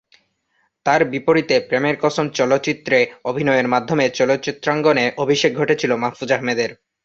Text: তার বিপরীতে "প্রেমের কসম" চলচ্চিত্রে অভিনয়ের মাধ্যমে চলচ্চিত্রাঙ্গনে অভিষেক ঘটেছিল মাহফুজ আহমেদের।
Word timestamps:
তার 0.85 1.01
বিপরীতে 1.11 1.55
"প্রেমের 1.67 1.95
কসম" 2.01 2.25
চলচ্চিত্রে 2.31 2.97
অভিনয়ের 3.25 3.67
মাধ্যমে 3.67 4.05
চলচ্চিত্রাঙ্গনে 4.11 5.05
অভিষেক 5.17 5.51
ঘটেছিল 5.55 5.91
মাহফুজ 5.95 6.29
আহমেদের। 6.31 6.69